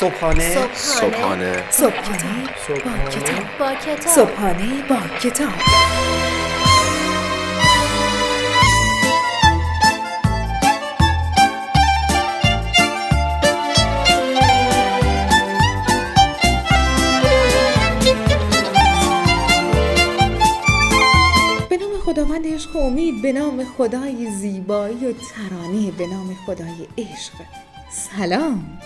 [0.00, 0.74] صبحانه.
[0.74, 1.64] صبحانه.
[1.70, 2.42] صبحانه
[2.84, 3.44] با کتاب.
[3.58, 5.48] با کتاب صبحانه با کتاب.
[21.68, 26.88] به نام خداوند عشق و امید به نام خدای زیبایی و ترانه به نام خدای
[26.98, 27.32] عشق.
[27.90, 28.78] سلام.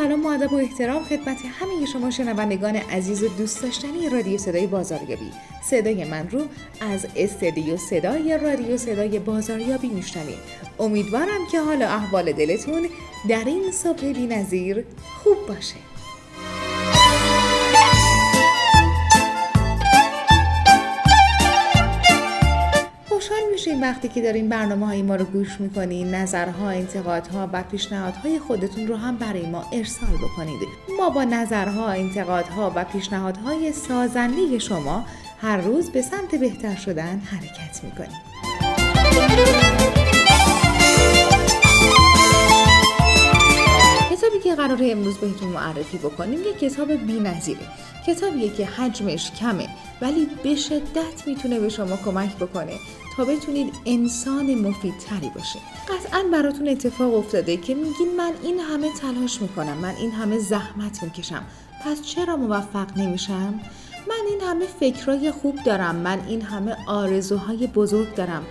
[0.00, 4.66] سلام و ادب و احترام خدمت همه شما شنوندگان عزیز و دوست داشتنی رادیو صدای
[4.66, 5.30] بازاریابی.
[5.62, 6.40] صدای من رو
[6.80, 10.38] از استدیو صدای رادیو صدای بازاریابی میشنوید.
[10.78, 12.88] امیدوارم که حال احوال دلتون
[13.28, 14.84] در این صبح بی‌نظیر
[15.24, 15.76] خوب باشه.
[23.60, 28.86] میشین وقتی که دارین برنامه های ما رو گوش می‌کنین نظرها، انتقادها و پیشنهادهای خودتون
[28.86, 30.60] رو هم برای ما ارسال بکنید.
[30.98, 35.04] ما با نظرها، انتقادها و پیشنهادهای سازنده شما
[35.40, 38.20] هر روز به سمت بهتر شدن حرکت می‌کنیم.
[44.30, 47.60] کتابی که قراره امروز بهتون معرفی بکنیم یه کتاب بی‌نظیره.
[48.06, 49.68] کتابیه که حجمش کمه
[50.00, 52.78] ولی به شدت می‌تونه به شما کمک بکنه
[53.16, 59.42] تا بتونید انسان مفیدتری باشید قطعا براتون اتفاق افتاده که میگین من این همه تلاش
[59.42, 61.42] می‌کنم من این همه زحمت می‌کشم.
[61.84, 63.60] پس چرا موفق نمیشم؟
[64.08, 68.46] من این همه فکرای خوب دارم من این همه آرزوهای بزرگ دارم.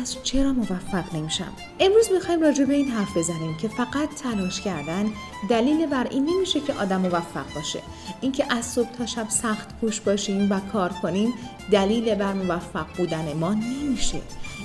[0.00, 5.06] پس چرا موفق نمیشم؟ امروز می‌خوایم راجع به این حرف بزنیم که فقط تلاش کردن
[5.48, 7.82] دلیل بر این نمیشه که آدم موفق باشه.
[8.20, 11.34] اینکه از صبح تا شب سخت کوش باشیم و کار کنیم
[11.70, 14.20] دلیل بر موفق بودن ما نمیشه.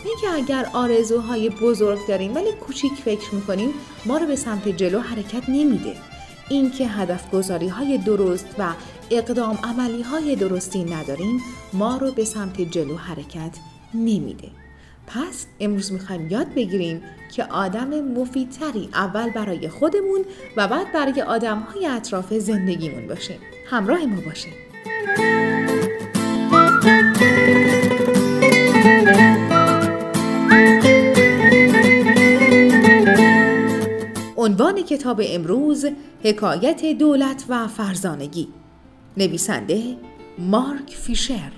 [0.05, 3.73] اینکه اگر آرزوهای بزرگ داریم ولی کوچیک فکر می‌کنیم
[4.05, 5.95] ما رو به سمت جلو حرکت نمیده.
[6.50, 8.73] اینکه هدف گذاری های درست و
[9.11, 11.41] اقدام عملی های درستی نداریم
[11.73, 13.57] ما رو به سمت جلو حرکت
[13.94, 14.50] نمیده.
[15.09, 17.02] پس امروز می‌خوایم یاد بگیریم
[17.36, 20.25] که آدم مفیدتری اول برای خودمون
[20.58, 23.40] و بعد برای آدم های اطراف زندگیمون باشیم.
[23.70, 24.53] همراه ما باشیم.
[34.38, 35.86] عنوان کتاب امروز
[36.24, 38.47] حکایت دولت و فرزانگی
[39.18, 39.97] نویسنده
[40.40, 41.52] مارک فیشر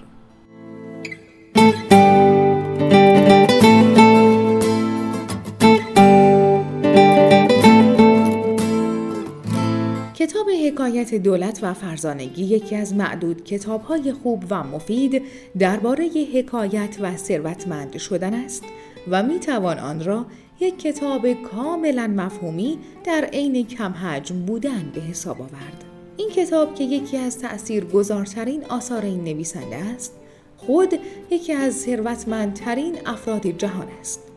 [10.71, 15.21] حکایت دولت و فرزانگی یکی از معدود کتاب‌های خوب و مفید
[15.59, 18.63] درباره حکایت و ثروتمند شدن است
[19.07, 20.25] و می توان آن را
[20.59, 25.83] یک کتاب کاملا مفهومی در عین کم حجم بودن به حساب آورد.
[26.17, 30.13] این کتاب که یکی از تأثیر گذارترین آثار این نویسنده است،
[30.57, 30.99] خود
[31.31, 34.30] یکی از ثروتمندترین افراد جهان است.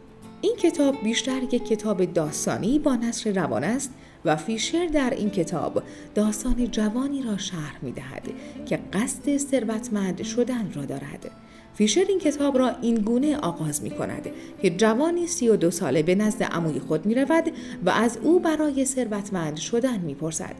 [0.44, 3.90] این کتاب بیشتر یک کتاب داستانی با نصر روان است
[4.24, 5.82] و فیشر در این کتاب
[6.14, 8.22] داستان جوانی را شرح می دهد
[8.66, 11.30] که قصد ثروتمند شدن را دارد.
[11.74, 14.28] فیشر این کتاب را این گونه آغاز می کند
[14.62, 17.52] که جوانی سی و دو ساله به نزد عموی خود می رود
[17.86, 20.56] و از او برای ثروتمند شدن می پرسد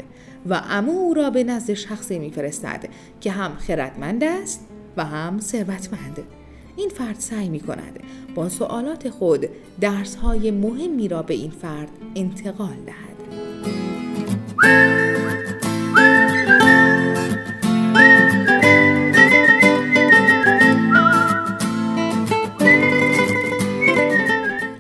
[0.47, 2.89] و عمو او را به نزد شخصی می فرستد
[3.21, 6.44] که هم خردمند است و هم ثروتمند.
[6.77, 8.01] این فرد سعی می کند
[8.35, 9.49] با سوالات خود
[9.81, 13.15] درس های مهمی را به این فرد انتقال دهد.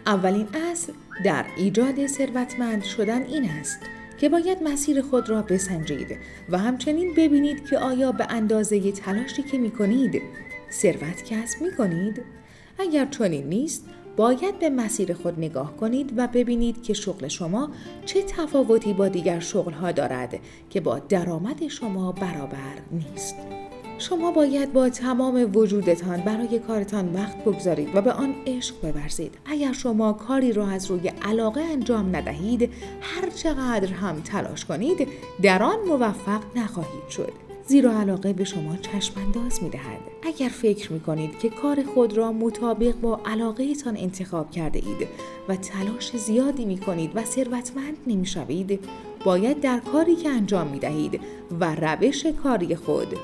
[0.06, 0.92] اولین اصل
[1.24, 3.80] در ایجاد ثروتمند شدن این است
[4.18, 6.16] که باید مسیر خود را بسنجید
[6.48, 10.22] و همچنین ببینید که آیا به اندازه تلاشی که می کنید
[10.74, 12.22] ثروت کسب می کنید؟
[12.78, 13.84] اگر چنین نیست
[14.16, 17.70] باید به مسیر خود نگاه کنید و ببینید که شغل شما
[18.06, 20.38] چه تفاوتی با دیگر شغلها دارد
[20.70, 23.36] که با درآمد شما برابر نیست.
[23.98, 29.38] شما باید با تمام وجودتان برای کارتان وقت بگذارید و به آن عشق بورزید.
[29.44, 32.70] اگر شما کاری را از روی علاقه انجام ندهید،
[33.00, 35.08] هر چقدر هم تلاش کنید،
[35.42, 37.53] در آن موفق نخواهید شد.
[37.66, 40.00] زیرا علاقه به شما چشم انداز می دهد.
[40.22, 45.08] اگر فکر می کنید که کار خود را مطابق با علاقه تان انتخاب کرده اید
[45.48, 48.80] و تلاش زیادی می کنید و ثروتمند نمی شوید،
[49.24, 51.20] باید در کاری که انجام می دهید
[51.60, 53.18] و روش کاری خود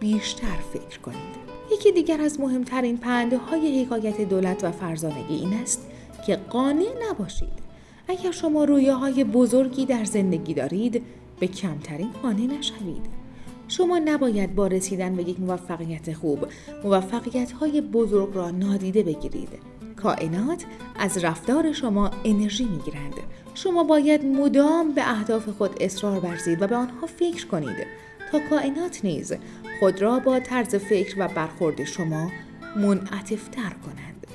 [0.00, 1.44] بیشتر فکر کنید.
[1.72, 5.86] یکی دیگر از مهمترین پندهای حکایت دولت و فرزانگی این است
[6.26, 7.64] که قانع نباشید
[8.08, 11.02] اگر شما رویاهای بزرگی در زندگی دارید
[11.40, 13.23] به کمترین قانع نشوید
[13.68, 16.46] شما نباید با رسیدن به یک موفقیت خوب
[16.84, 19.48] موفقیت های بزرگ را نادیده بگیرید.
[19.96, 20.64] کائنات
[20.96, 23.14] از رفتار شما انرژی می گیرند
[23.54, 27.86] شما باید مدام به اهداف خود اصرار ورزید و به آنها فکر کنید.
[28.32, 29.32] تا کائنات نیز
[29.80, 32.30] خود را با طرز فکر و برخورد شما
[32.76, 34.26] منعطفتر کنند.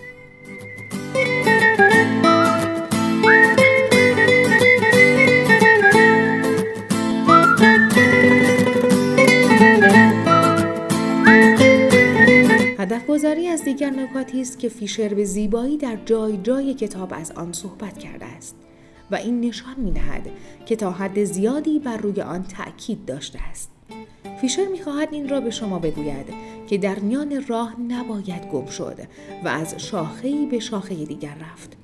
[13.20, 17.32] هدف گذاری از دیگر نکاتی است که فیشر به زیبایی در جای جای کتاب از
[17.32, 18.56] آن صحبت کرده است
[19.12, 20.30] و این نشان می دهد
[20.66, 23.72] که تا حد زیادی بر روی آن تأکید داشته است.
[24.42, 26.26] فیشر می‌خواهد این را به شما بگوید
[26.68, 29.00] که در میان راه نباید گم شد
[29.44, 31.78] و از شاخه‌ای به شاخه دیگر رفت.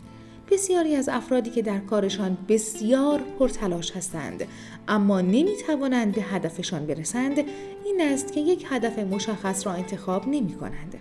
[0.52, 4.44] بسیاری از افرادی که در کارشان بسیار پرتلاش هستند
[4.88, 7.38] اما نمی توانند به هدفشان برسند
[7.86, 11.00] این است که یک هدف مشخص را انتخاب نمی کنند.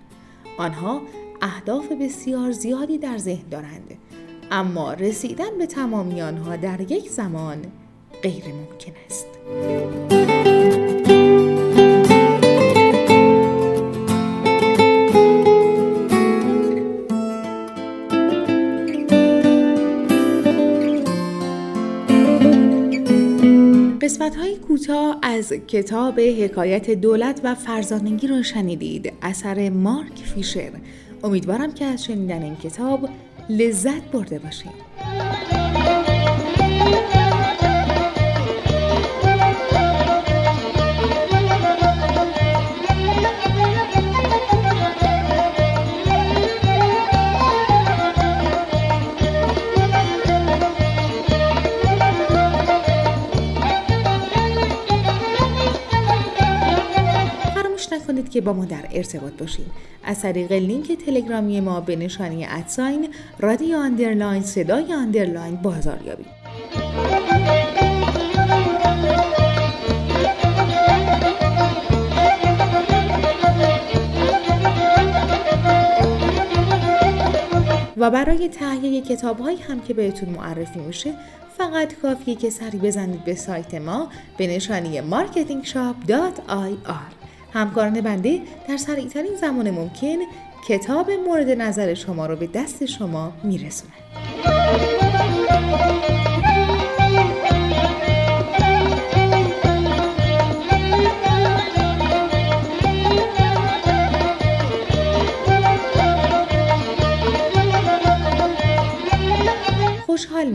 [0.59, 1.03] آنها
[1.43, 3.95] اهداف بسیار زیادی در ذهن دارند
[4.51, 7.59] اما رسیدن به تمامی آنها در یک زمان
[8.23, 9.27] غیر ممکن است.
[24.25, 29.13] قسمت های کوتاه از کتاب حکایت دولت و فرزانگی را شنیدید.
[29.23, 30.71] اثر مارک فیشر.
[31.25, 33.09] امیدوارم که از شنیدن این کتاب
[33.49, 34.85] لذت برده باشید.
[58.35, 59.67] که با ما در ارتباط باشید
[60.05, 63.09] از طریق لینک تلگرامی ما به نشانی at sign
[63.39, 66.27] رادیو underline صدای underline بازاریابی
[77.97, 81.15] و برای تهیه کتاب هایی هم که بهتون معرفی میشه
[81.59, 84.09] فقط کافیه که سری بزنید به سایت ما
[84.39, 87.24] به نشانی marketingshop.ir
[87.55, 90.17] همکاران بنده در سریعترین زمان ممکن
[90.69, 93.95] کتاب مورد نظر شما رو به دست شما میرسونند.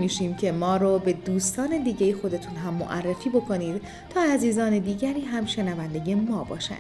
[0.10, 3.82] میشیم که ما رو به دوستان دیگه خودتون هم معرفی بکنید
[4.14, 6.76] تا عزیزان دیگری هم شنونده ما باشن.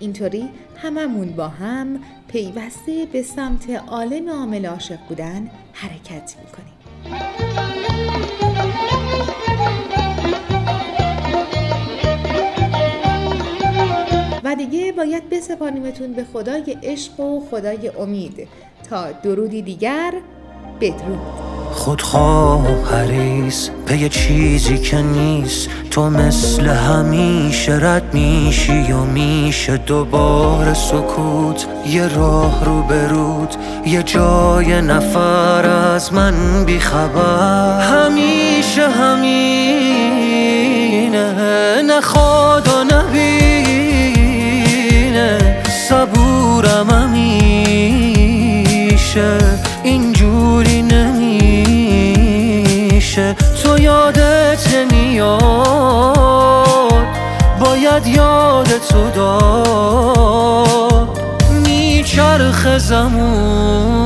[0.00, 1.98] اینطوری هممون با هم
[2.28, 6.74] پیوسته به سمت عالم عامل عاشق بودن حرکت می‌کنیم.
[14.44, 18.48] و دیگه باید بسپانیمتون به خدای عشق و خدای امید.
[18.90, 20.14] تا درودی دیگر
[20.80, 21.53] بدرود.
[21.74, 31.66] خودخواه حریص پی چیزی که نیست تو مثل همیشه رد میشی و میشه دوباره سکوت.
[31.86, 33.54] یه راه رو برود
[33.86, 40.14] یه جای نفر از من بیخبر همیشه همینه
[41.82, 43.24] نخواد و نبینه
[45.88, 48.34] صبورم همیشه.
[58.88, 61.08] تو داد.
[61.50, 64.03] میچرخ زمونه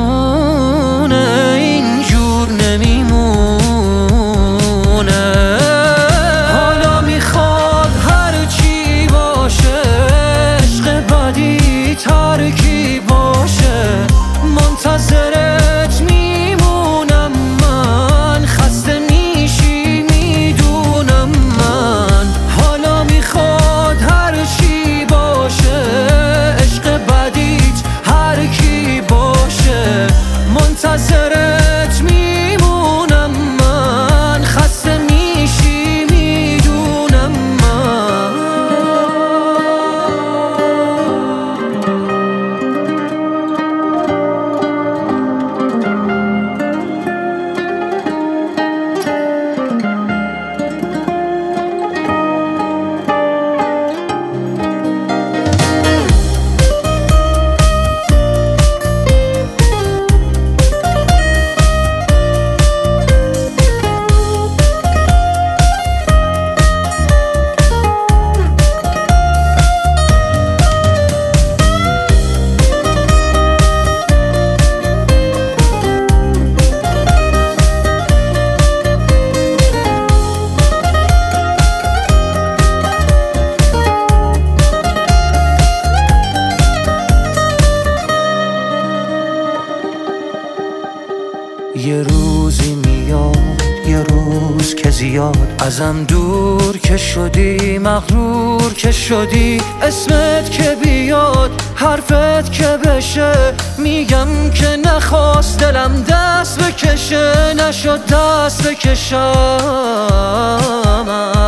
[95.69, 103.33] ازم دور که شدی مغرور که شدی اسمت که بیاد حرفت که بشه.
[103.79, 109.19] میگم که نخواست دلم دست بکشه نشد دست بکشم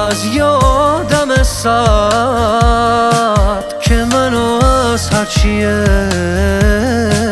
[0.09, 1.75] از یادم سرد
[3.83, 5.65] که منو از هرچی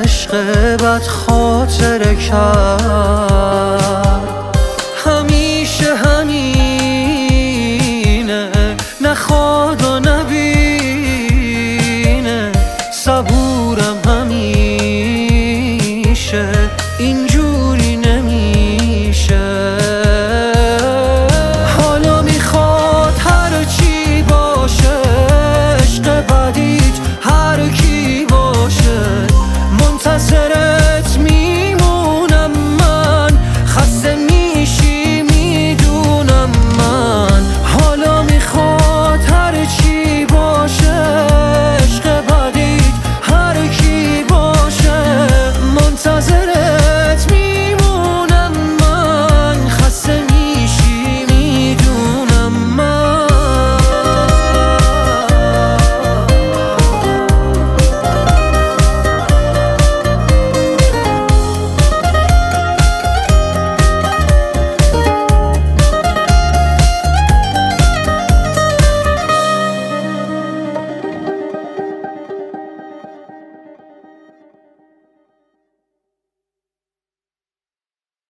[0.03, 0.35] عشق
[0.77, 3.28] بد خاطر کرد.